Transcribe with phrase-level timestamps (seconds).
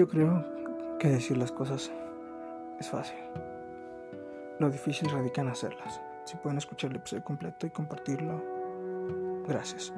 [0.00, 0.42] Yo creo
[0.98, 1.92] que decir las cosas
[2.78, 3.18] es fácil.
[4.58, 6.00] Lo difícil radica en hacerlas.
[6.24, 8.42] Si pueden escuchar el episodio completo y compartirlo,
[9.46, 9.92] gracias.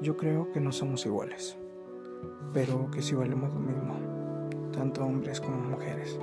[0.00, 1.56] Yo creo que no somos iguales,
[2.52, 3.94] pero que sí valemos lo mismo,
[4.72, 6.18] tanto hombres como mujeres.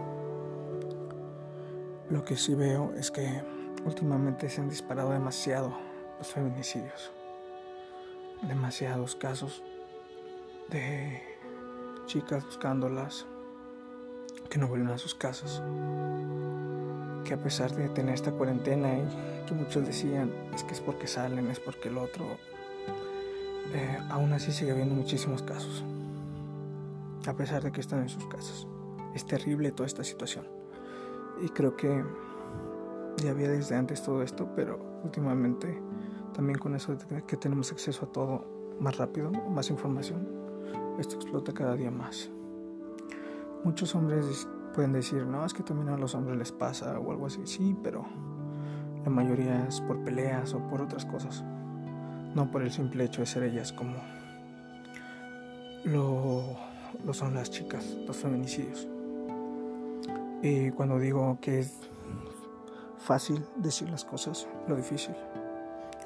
[2.10, 3.42] Lo que sí veo es que
[3.86, 5.72] últimamente se han disparado demasiado
[6.18, 7.14] los feminicidios.
[8.42, 9.64] Demasiados casos
[10.70, 11.22] de
[12.06, 13.26] chicas buscándolas
[14.50, 15.62] que no vuelven a sus casas.
[17.26, 21.08] Que a pesar de tener esta cuarentena y que muchos decían es que es porque
[21.08, 22.26] salen, es porque el otro,
[23.74, 25.84] eh, aún así sigue habiendo muchísimos casos.
[27.28, 28.66] A pesar de que están en sus casas.
[29.14, 30.48] Es terrible toda esta situación.
[31.42, 32.04] Y creo que
[33.18, 35.80] ya había desde antes todo esto, pero últimamente
[36.34, 38.46] también con eso de que tenemos acceso a todo
[38.80, 40.39] más rápido, más información,
[41.00, 42.30] esto explota cada día más.
[43.64, 47.26] Muchos hombres pueden decir, no, es que también a los hombres les pasa o algo
[47.26, 47.42] así.
[47.46, 48.06] Sí, pero
[49.04, 51.44] la mayoría es por peleas o por otras cosas.
[52.36, 53.96] No por el simple hecho de ser ellas como
[55.86, 56.44] lo,
[57.06, 58.88] lo son las chicas, los feminicidios.
[60.42, 61.80] Y cuando digo que es
[62.98, 65.16] fácil decir las cosas, lo difícil,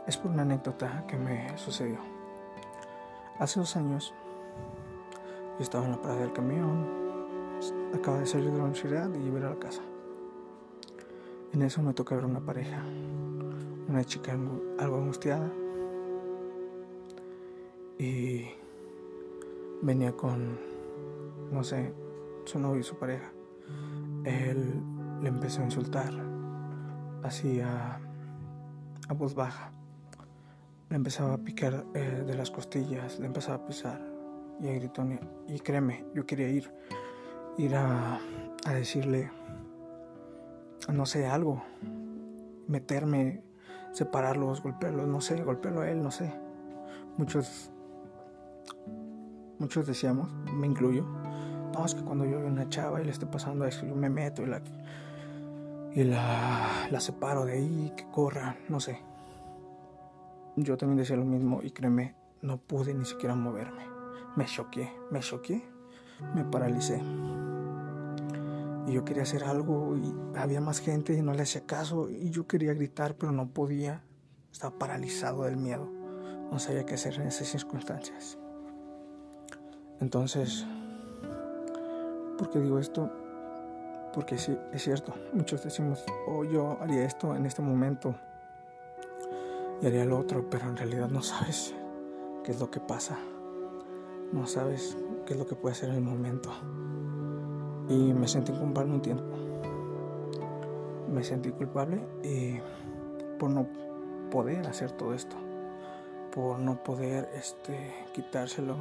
[0.07, 1.97] es por una anécdota que me sucedió.
[3.39, 4.13] Hace dos años
[5.57, 6.87] yo estaba en la parada del camión,
[7.93, 9.81] acaba de salir de la universidad y iba a la casa.
[11.53, 12.83] En eso me toca ver una pareja,
[13.87, 14.35] una chica
[14.79, 15.51] algo angustiada
[17.99, 18.47] y
[19.83, 20.57] venía con,
[21.51, 21.93] no sé,
[22.45, 23.31] su novio y su pareja.
[24.23, 24.81] Él
[25.21, 26.11] le empezó a insultar,
[27.21, 27.99] así a,
[29.15, 29.71] voz baja.
[30.89, 34.12] Le empezaba a picar eh, de las costillas, le empezaba a pisar
[34.63, 35.19] y a Gritón.
[35.47, 36.71] Y créeme, yo quería ir,
[37.57, 38.19] ir a,
[38.65, 39.29] a decirle,
[40.91, 41.61] no sé, algo,
[42.67, 43.43] meterme,
[43.91, 46.33] separarlos, golpearlos, no sé, golpearlo a él, no sé.
[47.17, 47.71] Muchos,
[49.59, 51.05] muchos decíamos, me incluyo,
[51.73, 54.09] no, es que cuando yo veo una chava y le esté pasando eso, yo me
[54.09, 54.61] meto y la,
[55.93, 58.99] y la, la separo de ahí, que corra, no sé.
[60.55, 63.92] Yo también decía lo mismo y créeme, no pude ni siquiera moverme.
[64.35, 65.63] Me choqué, me choqué,
[66.33, 66.99] me paralicé.
[68.87, 72.31] Y yo quería hacer algo y había más gente y no le hacía caso y
[72.31, 74.03] yo quería gritar pero no podía.
[74.51, 75.87] Estaba paralizado del miedo.
[76.51, 78.39] No sabía qué hacer en esas circunstancias.
[79.99, 80.65] Entonces,
[82.37, 83.11] ¿por qué digo esto?
[84.15, 85.13] Porque sí, es cierto.
[85.33, 88.15] Muchos decimos, oh, yo haría esto en este momento
[89.81, 91.75] y haría lo otro, pero en realidad no sabes
[92.43, 93.17] qué es lo que pasa
[94.33, 96.51] no sabes qué es lo que puede hacer en el momento.
[97.87, 99.23] Y me sentí culpable un tiempo.
[101.09, 102.59] Me sentí culpable y
[103.39, 103.67] por no
[104.31, 105.35] poder hacer todo esto.
[106.33, 108.77] Por no poder este, quitárselo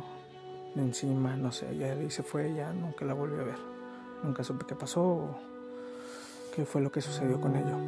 [0.74, 1.36] de encima.
[1.36, 3.58] No sé, ya se fue, ya nunca la volví a ver.
[4.24, 5.36] Nunca supe qué pasó
[6.54, 7.78] qué fue lo que sucedió con ello.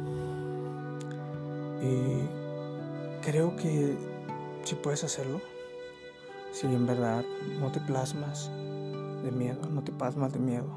[1.81, 3.95] Y creo que
[4.63, 5.39] si puedes hacerlo,
[6.55, 7.25] si en verdad
[7.59, 8.49] no te plasmas
[9.23, 10.69] de miedo, no te pasmas de miedo.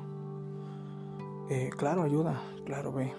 [1.51, 3.15] Eh, claro, ayuda, claro, ve.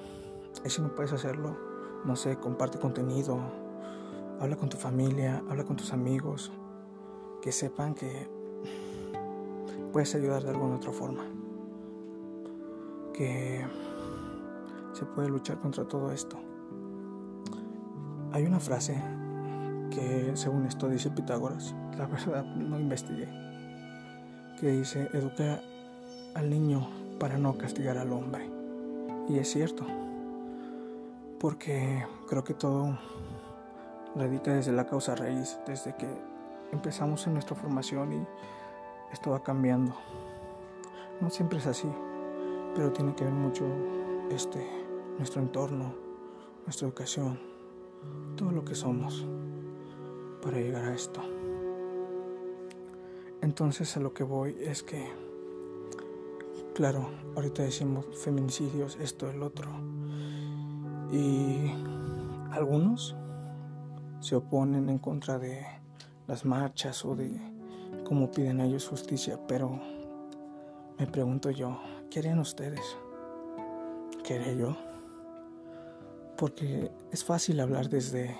[0.65, 1.55] Y si no puedes hacerlo,
[2.03, 3.39] no sé, comparte contenido,
[4.41, 6.51] habla con tu familia, habla con tus amigos,
[7.41, 8.29] que sepan que
[9.93, 11.23] puedes ayudar de alguna otra forma.
[13.13, 13.65] Que
[14.91, 16.37] se puede luchar contra todo esto.
[18.33, 19.01] Hay una frase
[20.33, 23.27] según esto dice Pitágoras, la verdad no investigué,
[24.59, 25.61] que dice, educa
[26.35, 26.87] al niño
[27.19, 28.49] para no castigar al hombre.
[29.27, 29.85] Y es cierto,
[31.39, 32.97] porque creo que todo
[34.15, 36.07] radica desde la causa raíz, desde que
[36.71, 38.27] empezamos en nuestra formación y
[39.11, 39.93] esto va cambiando.
[41.21, 41.89] No siempre es así,
[42.75, 43.65] pero tiene que ver mucho
[44.31, 44.65] este,
[45.17, 45.93] nuestro entorno,
[46.65, 47.39] nuestra educación,
[48.35, 49.27] todo lo que somos
[50.41, 51.21] para llegar a esto.
[53.41, 55.07] Entonces a lo que voy es que,
[56.73, 59.69] claro, ahorita decimos feminicidios, esto, el otro.
[61.11, 61.71] Y
[62.51, 63.15] algunos
[64.19, 65.65] se oponen en contra de
[66.27, 67.31] las marchas o de
[68.03, 69.79] cómo piden ellos justicia, pero
[70.97, 72.81] me pregunto yo, ¿qué harían ustedes?
[74.23, 74.75] ¿Qué yo?
[76.37, 78.35] Porque es fácil hablar desde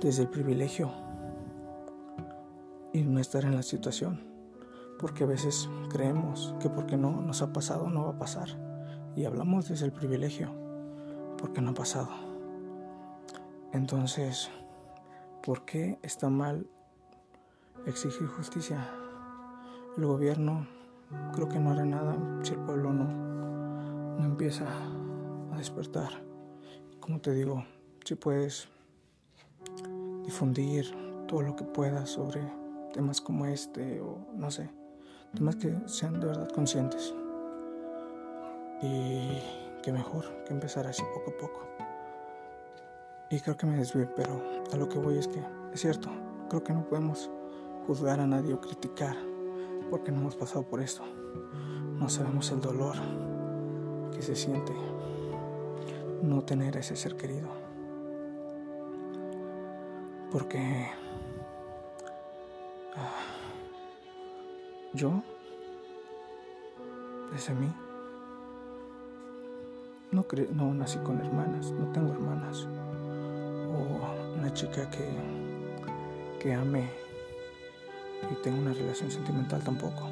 [0.00, 0.90] desde el privilegio.
[2.92, 4.20] y no estar en la situación,
[5.00, 8.48] porque a veces creemos que porque no nos ha pasado no va a pasar
[9.16, 10.50] y hablamos desde el privilegio,
[11.36, 12.08] porque no ha pasado.
[13.72, 14.48] Entonces,
[15.42, 16.68] ¿por qué está mal
[17.86, 18.88] exigir justicia?
[19.96, 20.68] El gobierno
[21.32, 23.04] creo que no hará nada si el pueblo no,
[24.18, 24.66] no empieza
[25.52, 26.22] a despertar.
[27.00, 27.64] Como te digo,
[28.04, 28.68] si puedes
[30.24, 30.86] difundir
[31.28, 32.40] todo lo que puedas sobre
[32.92, 34.70] temas como este o no sé,
[35.34, 37.14] temas que sean de verdad conscientes.
[38.82, 39.38] Y
[39.82, 41.60] que mejor que empezar así poco a poco.
[43.30, 44.40] Y creo que me desvío, pero
[44.72, 45.42] a lo que voy es que
[45.72, 46.08] es cierto,
[46.48, 47.30] creo que no podemos
[47.86, 49.16] juzgar a nadie o criticar
[49.90, 51.02] porque no hemos pasado por esto.
[51.98, 52.96] No sabemos el dolor
[54.14, 54.72] que se siente
[56.22, 57.63] no tener a ese ser querido.
[60.34, 60.88] Porque
[62.96, 63.20] ah,
[64.92, 65.22] yo,
[67.30, 67.72] desde mí,
[70.10, 72.66] no, no nací con hermanas, no tengo hermanas.
[72.66, 75.08] O una chica que,
[76.40, 76.90] que ame
[78.28, 80.02] y tengo una relación sentimental tampoco.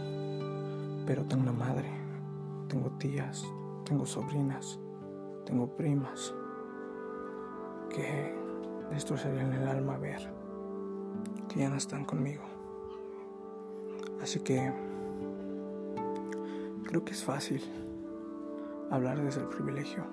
[1.04, 1.90] Pero tengo una madre,
[2.68, 3.44] tengo tías,
[3.84, 4.78] tengo sobrinas,
[5.44, 6.32] tengo primas
[7.90, 8.41] que
[8.92, 10.30] destrozarían el alma ver
[11.48, 12.42] que ya no están conmigo.
[14.22, 14.72] Así que
[16.86, 17.62] creo que es fácil
[18.90, 20.04] hablar desde el privilegio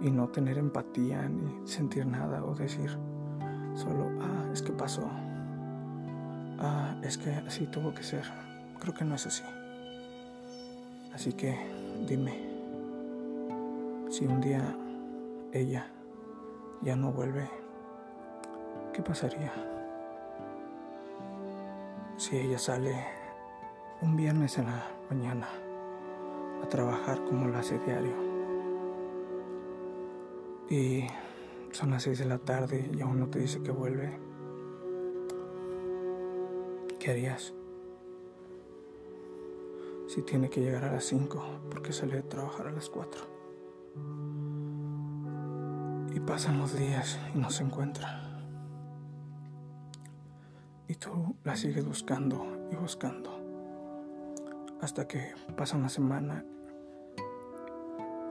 [0.00, 2.90] y no tener empatía ni sentir nada o decir
[3.74, 5.08] solo, ah, es que pasó,
[6.58, 8.24] ah, es que así tuvo que ser.
[8.78, 9.42] Creo que no es así.
[11.12, 11.58] Así que
[12.06, 12.32] dime,
[14.10, 14.76] si un día
[15.52, 15.86] ella
[16.82, 17.59] ya no vuelve,
[18.92, 19.52] ¿qué pasaría?
[22.16, 22.94] Si ella sale
[24.02, 25.48] un viernes en la mañana
[26.62, 28.14] a trabajar como lo hace diario
[30.68, 31.06] y
[31.72, 34.18] son las 6 de la tarde y aún no te dice que vuelve,
[36.98, 37.54] ¿qué harías?
[40.06, 43.22] Si tiene que llegar a las 5 porque sale de trabajar a las 4.
[46.14, 48.29] Y pasan los días y no se encuentra.
[50.90, 53.30] Y tú la sigues buscando y buscando.
[54.80, 56.44] Hasta que pasa una semana,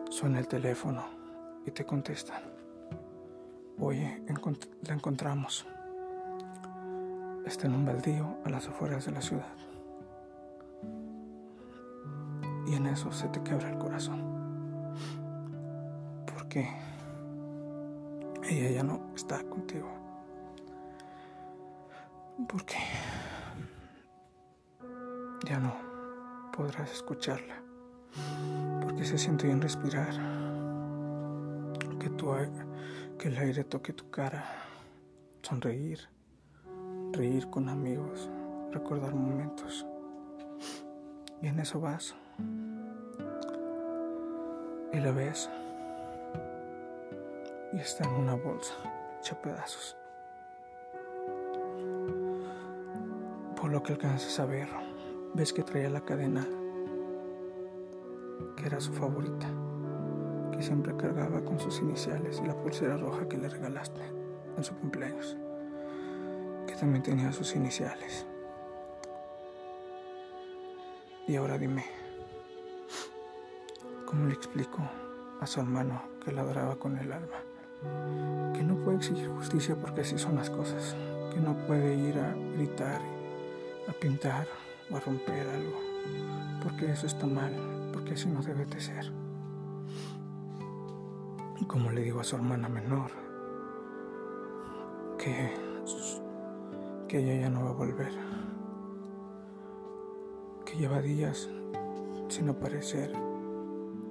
[0.09, 1.05] suena el teléfono
[1.65, 2.41] y te contestan.
[3.79, 4.21] Oye,
[4.81, 5.65] la encontramos.
[7.45, 9.55] Está en un baldío a las afueras de la ciudad.
[12.67, 14.21] Y en eso se te quebra el corazón.
[16.25, 16.69] Porque
[18.49, 19.98] ella ya no está contigo.
[22.47, 22.77] Porque
[25.45, 25.73] ya no
[26.55, 27.61] podrás escucharla.
[28.81, 30.13] Porque se siente bien respirar.
[31.99, 32.31] Que, tu,
[33.17, 34.45] que el aire toque tu cara.
[35.41, 36.09] Sonreír
[37.13, 38.29] reír con amigos,
[38.71, 39.85] recordar momentos.
[41.41, 42.15] Y en eso vas.
[44.93, 45.49] Y la ves.
[47.73, 48.73] Y está en una bolsa
[49.19, 49.95] hecha pedazos.
[53.59, 54.69] Por lo que alcanzas a ver,
[55.33, 56.47] ves que traía la cadena
[58.55, 59.47] que era su favorita,
[60.51, 64.01] que siempre cargaba con sus iniciales y la pulsera roja que le regalaste
[64.57, 65.37] en su cumpleaños
[66.79, 68.25] también tenía sus iniciales.
[71.27, 71.85] Y ahora dime,
[74.05, 74.79] ¿cómo le explico
[75.41, 77.37] a su hermano que la adoraba con el alma?
[78.53, 80.95] Que no puede exigir justicia porque así son las cosas.
[81.33, 83.01] Que no puede ir a gritar,
[83.89, 84.47] a pintar
[84.91, 85.79] o a romper algo.
[86.63, 87.53] Porque eso está mal,
[87.91, 89.11] porque así no debe de ser.
[91.59, 93.11] Y como le digo a su hermana menor,
[95.17, 95.69] que
[97.09, 98.13] que ella ya no va a volver,
[100.63, 101.49] que lleva días
[102.27, 103.11] sin aparecer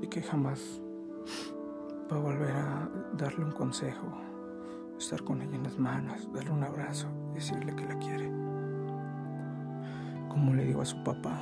[0.02, 0.82] y que jamás
[2.12, 4.08] va a volver a darle un consejo,
[4.99, 8.38] estar con ella en las manos, darle un abrazo, decirle que la quiere.
[10.38, 11.37] Como le digo a su papá,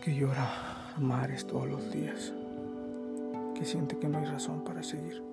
[0.00, 0.46] que llora
[0.96, 2.32] a mares todos los días,
[3.56, 5.24] que siente que no hay razón para seguir,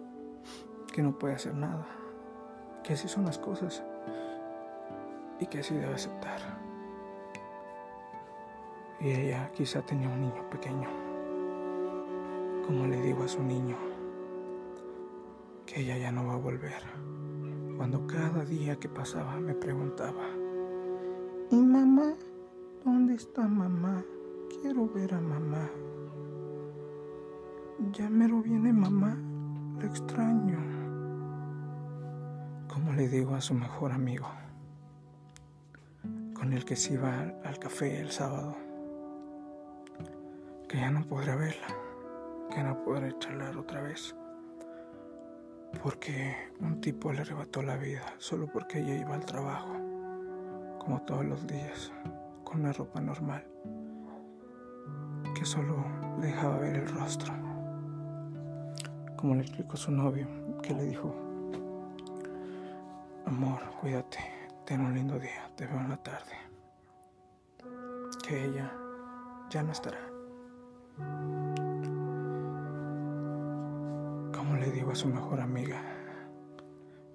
[0.92, 1.86] que no puede hacer nada
[2.84, 3.84] que así son las cosas
[5.40, 6.40] y que así debe aceptar.
[9.00, 10.90] Y ella quizá tenía un niño pequeño,
[12.66, 13.78] como le digo a su niño,
[15.68, 16.82] que ella ya no va a volver,
[17.78, 20.40] cuando cada día que pasaba me preguntaba,
[21.51, 22.13] ¿y mamá?
[22.86, 24.03] ¿Dónde está mamá?
[24.62, 25.70] Quiero ver a mamá.
[27.91, 29.17] Ya mero viene mamá,
[29.77, 30.60] lo extraño.
[32.70, 34.27] Como le digo a su mejor amigo,
[36.34, 38.55] con el que se iba al café el sábado,
[40.70, 41.67] que ya no podré verla,
[42.50, 44.15] que no podré charlar otra vez,
[45.84, 49.90] porque un tipo le arrebató la vida solo porque ella iba al trabajo,
[50.82, 51.94] como todos los días,
[52.44, 53.46] con una ropa normal,
[55.36, 55.86] que solo
[56.20, 57.32] le dejaba ver el rostro
[59.22, 60.26] como le explicó su novio,
[60.64, 61.16] que le dijo,
[63.28, 64.18] amor, cuídate,
[64.66, 66.34] ten un lindo día, te veo en la tarde.
[68.28, 68.72] Que ella
[69.52, 70.00] ya no estará.
[74.36, 75.84] Como le digo a su mejor amiga,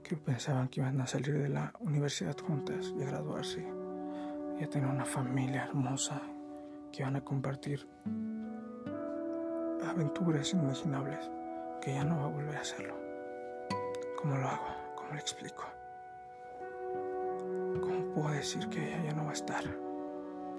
[0.07, 3.67] que pensaban que iban a salir de la universidad juntas y a graduarse
[4.57, 6.23] y a tener una familia hermosa,
[6.93, 7.89] que iban a compartir
[9.85, 11.29] aventuras inimaginables
[11.81, 12.95] que ya no va a volver a hacerlo.
[14.17, 14.67] ¿Cómo lo hago?
[14.95, 15.65] ¿Cómo le explico?
[17.81, 19.65] ¿Cómo puedo decir que ella ya no va a estar?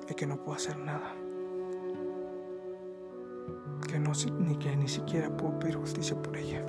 [0.09, 1.13] Y que no puedo hacer nada.
[3.87, 6.65] Que, no, ni, que ni siquiera puedo pedir justicia por ella.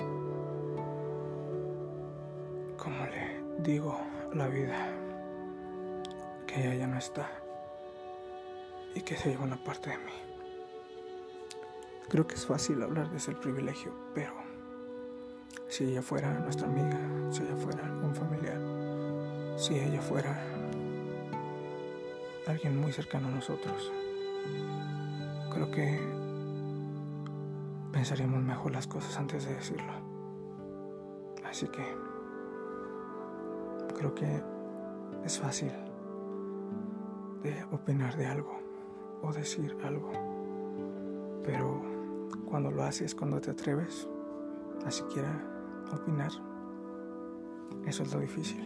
[3.63, 3.99] Digo
[4.33, 4.89] la vida
[6.47, 7.29] que ella ya no está
[8.95, 10.11] y que se lleva una parte de mí.
[12.07, 14.33] Creo que es fácil hablar de ese privilegio, pero
[15.67, 16.97] si ella fuera nuestra amiga,
[17.31, 18.59] si ella fuera un familiar,
[19.59, 20.41] si ella fuera
[22.47, 23.91] alguien muy cercano a nosotros,
[25.51, 25.99] creo que
[27.91, 29.93] pensaríamos mejor las cosas antes de decirlo.
[31.43, 31.83] Así que
[33.99, 34.41] creo que
[35.25, 35.71] es fácil
[37.43, 38.57] de opinar de algo
[39.21, 40.09] o decir algo,
[41.43, 41.81] pero
[42.45, 44.07] cuando lo haces, cuando te atreves
[44.85, 45.29] a siquiera
[45.91, 46.31] opinar,
[47.85, 48.65] eso es lo difícil.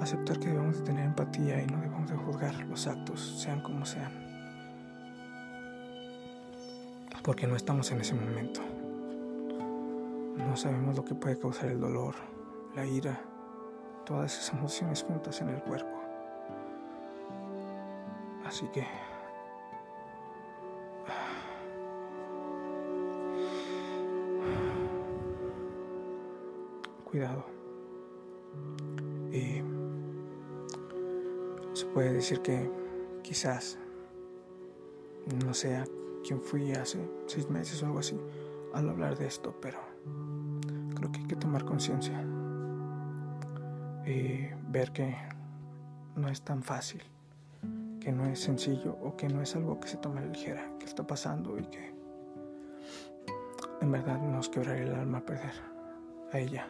[0.00, 3.84] Aceptar que debemos de tener empatía y no debemos de juzgar los actos, sean como
[3.84, 4.12] sean.
[7.24, 8.60] Porque no estamos en ese momento.
[10.38, 12.14] No sabemos lo que puede causar el dolor,
[12.74, 13.20] la ira,
[14.04, 16.00] todas esas emociones juntas en el cuerpo.
[18.44, 18.80] Así que
[27.10, 27.44] cuidado.
[29.32, 29.62] Y
[31.74, 32.70] se puede decir que
[33.22, 33.78] quizás
[35.44, 35.84] no sea
[36.26, 38.18] quien fui hace seis meses o algo así
[38.74, 39.78] al hablar de esto, pero
[40.96, 42.24] creo que hay que tomar conciencia
[44.10, 45.14] y ver que
[46.16, 47.02] no es tan fácil,
[48.00, 50.70] que no es sencillo o que no es algo que se tome a la ligera,
[50.78, 51.94] que está pasando y que
[53.80, 55.54] en verdad nos quebraría el alma perder
[56.32, 56.66] a ella.